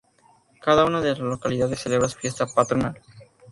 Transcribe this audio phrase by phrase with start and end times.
[0.61, 2.99] Cada una de las localidades celebra su fiesta patronal.